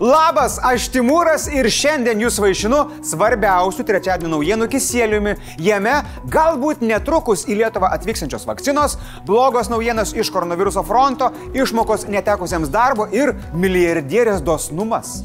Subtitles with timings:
[0.00, 5.36] Labas, aš Timūras ir šiandien jūs vaišinu svarbiausių trečiadienio naujienų kisėliumi.
[5.62, 6.00] Jame
[6.34, 13.36] galbūt netrukus į Lietuvą atvykstančios vakcinos, blogos naujienos iš koronaviruso fronto, išmokos netekusiems darbo ir
[13.54, 15.20] milijardierės dosnumas.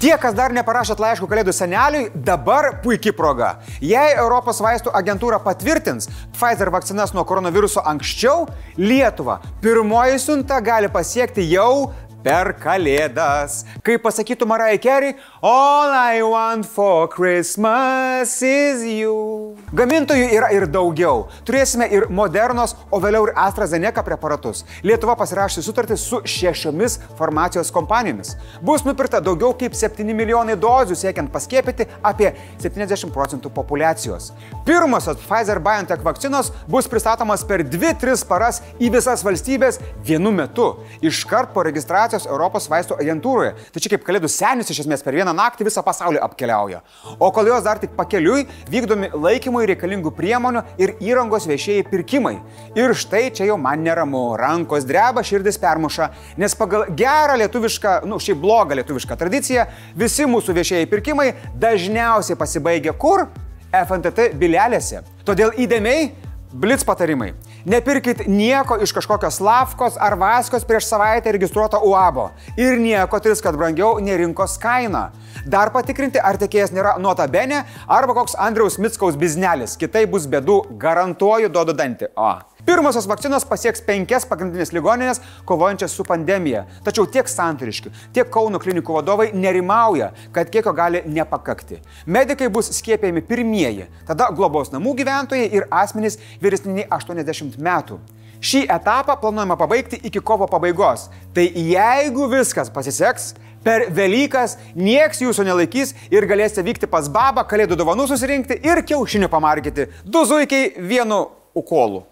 [0.00, 3.50] Tie, kas dar neparašėt laiškų kalėdų seneliui, dabar puikia proga.
[3.84, 8.46] Jei Europos vaistų agentūra patvirtins Pfizer vakcinas nuo koronaviruso anksčiau,
[8.80, 11.90] Lietuva pirmoji siunta gali pasiekti jau
[12.24, 13.64] per kalėdas.
[13.86, 19.56] Kaip pasakytų Marai Kerry, All I want for Christmas is you.
[19.72, 21.30] Gamintojų yra ir daugiau.
[21.48, 24.66] Turėsime ir modernos, o vėliau ir AstraZeneca preparatus.
[24.84, 28.34] Lietuva pasirašė sutartį su šešiomis farmacijos kompanijomis.
[28.60, 34.34] Bus nupirkta daugiau kaip 7 milijonai dozių siekiant paskiepyti apie 70 procentų populacijos.
[34.68, 40.68] Pirmosios Pfizer BioNTech vakcinos bus pristatomas per 2-3 paras į visas valstybės vienu metu.
[41.00, 43.52] Iškart po registracijos Europos vaistų agentūroje.
[43.72, 46.80] Tai čia kaip kalėdų senis iš esmės per vieną naktį visą pasaulį apkeliauja.
[47.18, 52.36] O kol jos dar tik pakeliui, vykdomi laikymui reikalingų priemonių ir įrangos viešieji pirkimai.
[52.78, 58.18] Ir štai čia jau man neramu, rankos dreba, širdis permuša, nes pagal gerą lietuvišką, nu
[58.22, 63.28] šiaip blogą lietuvišką tradiciją, visi mūsų viešieji pirkimai dažniausiai pasibaigia kur?
[63.70, 65.04] FNTT bilelėse.
[65.26, 66.08] Todėl įdėmiai
[66.52, 67.28] Blitz patarimai.
[67.64, 72.24] Nepirkit nieko iš kažkokios lavkos ar vaskos prieš savaitę registruoto UABO.
[72.58, 75.12] Ir nieko tris, kad brangiau nei rinkos kaina.
[75.46, 79.76] Dar patikrinti, ar tiekėjas nėra nuotabene arba koks Andriaus Mitskaus biznelis.
[79.78, 82.10] Kitai bus bėdų, garantuoju, duodu dantį.
[82.18, 82.32] O.
[82.66, 86.66] Pirmosios vakcinos pasieks penkias pagrindinės ligoninės kovojančias su pandemija.
[86.84, 91.80] Tačiau tiek santariškių, tiek Kauno klinikų vadovai nerimauja, kad kiekio gali nepakakti.
[92.06, 98.00] Medikai bus skiepėjami pirmieji, tada globos namų gyventojai ir asmenys vyresni nei 80 metų.
[98.40, 101.08] Šį etapą planuojama pabaigti iki kovo pabaigos.
[101.36, 107.76] Tai jeigu viskas pasiseks, per Velykas nieks jūsų nelaikys ir galėsite vykti pas babą, kalėdų
[107.80, 109.90] dovanų susirinkti ir kiaušinių pamargyti.
[110.04, 112.06] Du zuikiai vienu ukolu.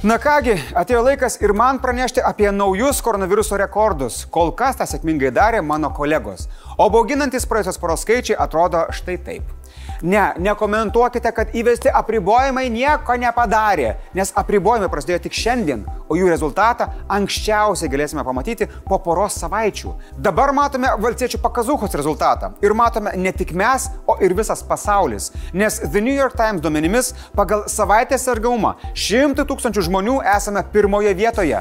[0.00, 4.22] Na kągi, atėjo laikas ir man pranešti apie naujus koronaviruso rekordus.
[4.32, 6.46] Kol kas tą sėkmingai darė mano kolegos.
[6.80, 9.59] O bauginantis praėjusios poros skaičiai atrodo štai taip.
[10.02, 16.86] Ne, nekomentuokite, kad įvesti apribojimai nieko nepadarė, nes apribojimai prasidėjo tik šiandien, o jų rezultatą
[17.12, 19.92] anksčiausiai galėsime pamatyti po poros savaičių.
[20.16, 25.82] Dabar matome valstiečių pakazuhos rezultatą ir matome ne tik mes, o ir visas pasaulis, nes
[25.84, 31.60] The New York Times duomenimis pagal savaitės sergamumą 100 tūkstančių žmonių esame pirmoje vietoje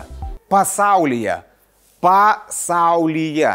[0.50, 1.42] pasaulyje.
[2.00, 3.54] Pasaulyje.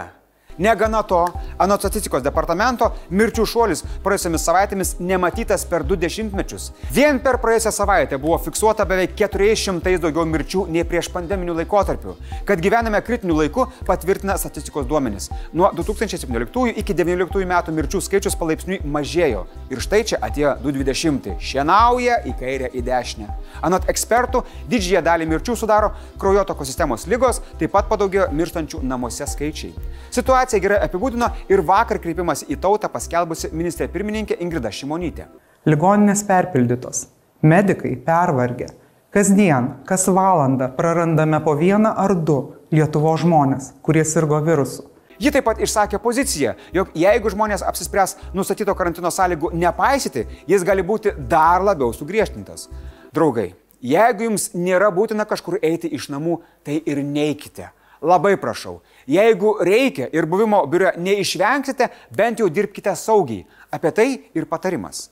[0.59, 1.25] Negana to,
[1.59, 6.69] anot statistikos departamento, mirčių šuolis praėjusiamis savaitėmis nematytas per du dešimtmečius.
[6.94, 12.14] Vien per praėjusią savaitę buvo fiksuota beveik 400 daugiau mirčių nei prieš pandeminių laikotarpių.
[12.47, 15.31] Kad gyvename kritiniu laiku, patvirtina statistikos duomenys.
[15.53, 19.44] Nuo 2017 iki 2019 metų mirčių skaičius palaipsniui mažėjo.
[19.75, 21.34] Ir štai čia atėjo 2020.
[21.43, 23.28] Šienauja į kairę, į dešinę.
[23.66, 29.75] Anot ekspertų, didžiąją dalį mirčių sudaro kraujotoko sistemos lygos, taip pat padaugėjo mirštančių namuose skaičiai.
[30.14, 35.27] Situacija situaciją gerai apibūdino ir vakar kreipimas į tautą paskelbusi ministrė pirmininkė Ingrida Šimonytė.
[35.66, 37.09] Ligoninės perpildytos,
[37.43, 38.69] medikai pervargę.
[39.15, 44.91] Kasdien, kas valandą prarandame po vieną ar du Lietuvo žmonės, kurie sirgo virusu.
[45.22, 50.82] Ji taip pat išsakė poziciją, jog jeigu žmonės apsispręs nustatyto karantino sąlygų nepaisyti, jis gali
[50.82, 52.66] būti dar labiau sugriežtintas.
[53.15, 57.71] Draugai, jeigu jums nėra būtina kažkur eiti iš namų, tai ir neikite.
[58.04, 63.47] Labai prašau, jeigu reikia ir buvimo biure neišvengsite, bent jau dirbkite saugiai.
[63.72, 65.09] Apie tai ir patarimas.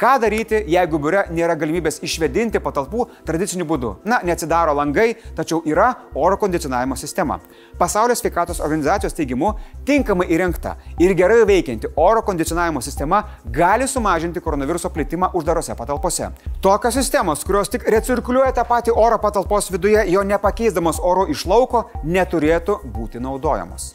[0.00, 3.90] Ką daryti, jeigu biure nėra galimybės išvedinti patalpų tradiciniu būdu?
[4.08, 7.36] Na, neatsidaro langai, tačiau yra oro kondicionavimo sistema.
[7.76, 9.52] Pasaulio sveikatos organizacijos teigimu,
[9.84, 16.32] tinkamai įrengta ir gerai veikianti oro kondicionavimo sistema gali sumažinti koronaviruso plitimą uždarose patalpose.
[16.64, 21.90] Tokios sistemos, kurios tik recirkuliuoja tą patį oro patalpos viduje, jo nepakeisdamos oro iš lauko,
[22.08, 23.92] neturėtų būti naudojamos.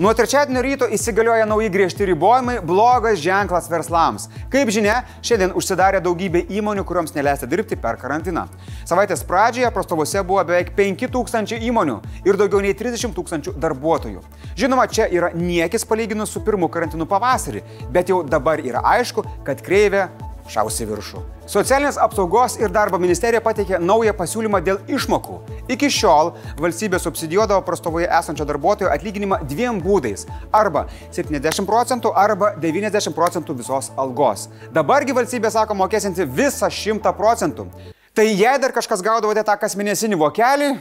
[0.00, 4.30] Nuo trečiadienio ryto įsigalioja nauji griežti ribojimai, blogas ženklas verslams.
[4.48, 8.46] Kaip žinia, šiandien užsidarė daugybė įmonių, kuriuoms neleista dirbti per karantiną.
[8.88, 14.24] Savaitės pradžioje prastovose buvo beveik 5000 įmonių ir daugiau nei 30 tūkstančių darbuotojų.
[14.56, 17.60] Žinoma, čia yra niekis palyginus su pirmu karantinu pavasarį,
[17.92, 20.08] bet jau dabar yra aišku, kad kreivė
[20.50, 21.22] šausi viršų.
[21.50, 25.38] Socialinės apsaugos ir darbo ministerija pateikė naują pasiūlymą dėl išmokų.
[25.74, 30.26] Iki šiol valstybė subsidijuodavo prastovoje esančio darbuotojo atlyginimą dviem būdais-
[30.60, 34.48] arba 70 procentų, arba 90 procentų visos algos.
[34.72, 37.66] Dabargi valstybė sako mokėsinti visą 100 procentų.
[38.14, 40.78] Tai jei dar kažkas gaudavote tą kasmėnesinį vokelį,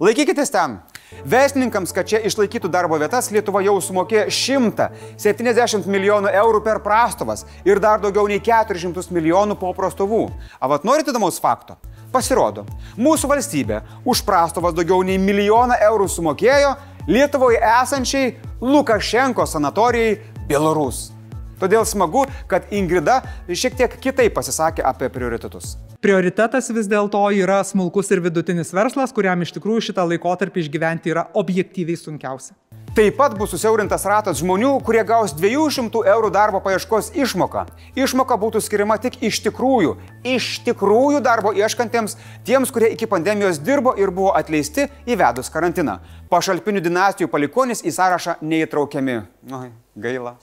[0.00, 0.80] laikykitės ten.
[1.24, 7.80] Vesininkams, kad čia išlaikytų darbo vietas, Lietuva jau sumokė 170 milijonų eurų per prastovas ir
[7.80, 10.26] dar daugiau nei 400 milijonų po prastovų.
[10.60, 11.78] Avat norite įdomaus fakto?
[12.12, 12.64] Pasirodo,
[12.96, 16.76] mūsų valstybė už prastovas daugiau nei milijoną eurų sumokėjo
[17.08, 20.18] Lietuvoje esančiai Lukašenko sanatorijai
[20.48, 21.17] Belarus.
[21.58, 25.76] Todėl smagu, kad Ingrida šiek tiek kitaip pasisakė apie prioritetus.
[25.98, 31.26] Prioritetas vis dėlto yra smulkus ir vidutinis verslas, kuriam iš tikrųjų šitą laikotarpį išgyventi yra
[31.34, 32.54] objektyviai sunkiausia.
[32.98, 37.66] Taip pat bus susiaurintas ratas žmonių, kurie gaus 200 eurų darbo paieškos išmoką.
[37.94, 39.92] Išmoka būtų skiriama tik iš tikrųjų,
[40.26, 42.16] iš tikrųjų darbo ieškantiems,
[42.48, 46.00] tiems, kurie iki pandemijos dirbo ir buvo atleisti įvedus karantiną.
[46.32, 49.20] Pašalpinių dinastijų palikonis į sąrašą neįtraukiami.
[49.60, 50.34] Oi, gaila.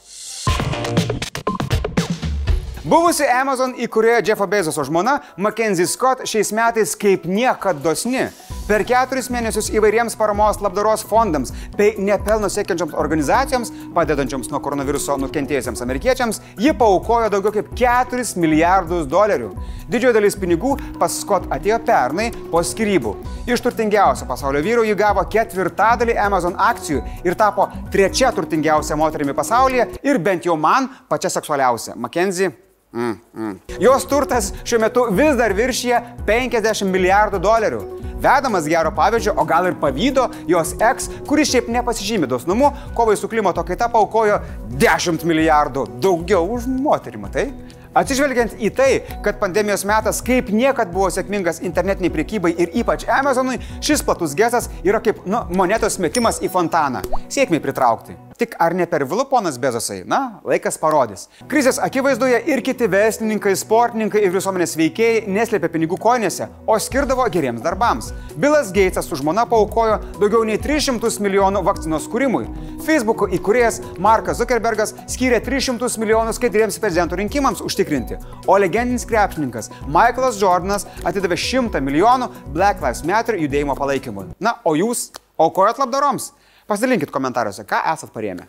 [2.86, 8.28] Buvusi Amazon įkūrėja Jeffo Bezoso žmona Mackenzie Scott šiais metais kaip niekad dosni.
[8.66, 15.84] Per keturis mėnesius įvairiems paramos labdaros fondams bei nepelno siekiančioms organizacijoms, padedančioms nuo koronaviruso nukentėjusiems
[15.86, 19.52] amerikiečiams, ji paukojo daugiau kaip 4 milijardus dolerių.
[19.94, 23.14] Didžioji dalis pinigų pas Scott atėjo pernai po skirybų.
[23.46, 29.92] Iš turtingiausio pasaulio vyrų ji gavo ketvirtadalį Amazon akcijų ir tapo trečia turtingiausia moterimi pasaulyje
[30.02, 31.94] ir bent jau man pačia seksualiausia.
[32.02, 32.50] Mackenzie
[32.96, 33.60] Mm, mm.
[33.80, 37.82] Jos turtas šiuo metu vis dar viršyje 50 milijardų dolerių.
[38.24, 43.28] Vedamas gero pavyzdžio, o gal ir pavydo, jos eks, kuris šiaip nepasižymė dosnumu, kovai su
[43.28, 44.40] klimato kaita paukojo
[44.80, 47.50] 10 milijardų daugiau už moterį, matai?
[47.96, 48.90] Atsižvelgiant į tai,
[49.24, 54.68] kad pandemijos metas kaip niekad buvo sėkmingas internetiniai priekybai ir ypač Amazonui, šis platus gestas
[54.84, 57.04] yra kaip nu, monetos metimas į fontaną.
[57.32, 58.18] Sėkmiai pritraukti.
[58.36, 60.02] Tik ar ne per vilu, ponas Bezosai?
[60.12, 61.22] Na, laikas parodys.
[61.48, 67.64] Krizės akivaizdoje ir kiti verslininkai, sportininkai ir visuomenės veikėjai neslėpė pinigų koinėse, o skirdavo geriems
[67.64, 68.12] darbams.
[68.36, 72.44] Bilas Geitsas su žmona paukojo daugiau nei 300 milijonų vakcinos kūrimui.
[72.84, 78.20] Facebook'o įkūrėjas Markas Zuckerbergas skyrė 300 milijonų skaidriems prezidento rinkimams užtikrinti,
[78.52, 84.34] o legendinis krepšininkas Michaelas Jordanas atidavė 100 milijonų Black Lives Matter judėjimo palaikymui.
[84.44, 86.34] Na, o jūs aukojot labdaroms?
[86.66, 88.48] Pasidalinkit komentaruose, ką esat parėmę.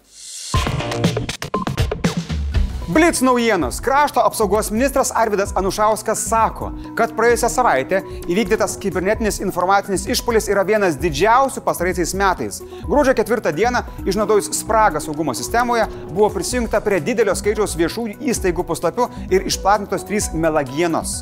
[2.88, 3.80] Blitz naujienos.
[3.84, 10.96] Krašto apsaugos ministras Arvidas Anušauskas sako, kad praėjusią savaitę įvykdytas kibernetinis informacinis išpolis yra vienas
[11.02, 12.62] didžiausių pastaraisiais metais.
[12.86, 19.10] Gruodžio ketvirtą dieną, išnaudojus spragą saugumo sistemoje, buvo prisijungta prie didelio skaičiaus viešųjų įstaigų puslapių
[19.28, 21.18] ir išplatintos trys melagienos.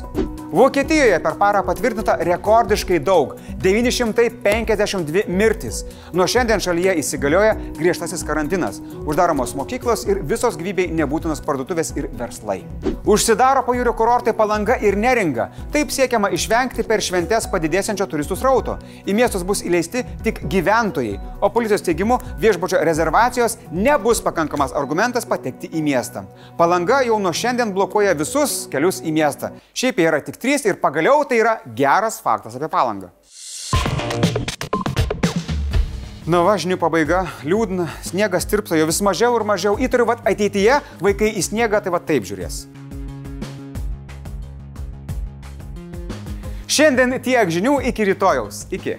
[0.55, 3.33] Vokietijoje per parą patvirtinta rekordiškai daug-
[3.65, 5.81] 952 mirtis.
[6.13, 8.77] Nuo šiandien šalyje įsigalioja griežtasis karantinas,
[9.09, 12.59] uždaromos mokyklos ir visos gyvybei nebūtinos parduotuvės ir verslai.
[13.09, 15.47] Užsidaro pajūrio kurortai palanga ir neringa.
[15.73, 18.77] Taip siekiama išvengti per šventes padidėsiančio turistų srauto.
[19.05, 25.71] Į miestus bus įleisti tik gyventojai, o policijos teigimu viešbučio rezervacijos nebus pakankamas argumentas patekti
[25.73, 26.25] į miestą.
[26.57, 29.55] Palanga jau nuo šiandien blokuoja visus kelius į miestą.
[29.73, 33.09] Šiaip jie yra tik 3 ir pagaliau tai yra geras faktas apie palangą.
[36.25, 39.75] Na va, žinių pabaiga, liūdna, sniegas tirpsta jo vis mažiau ir mažiau.
[39.77, 42.63] Įtariu, kad ateityje vaikai į sniegą tai va taip žiūrės.
[46.65, 48.63] Šiandien tiek žinių iki rytojaus.
[48.73, 48.97] Iki.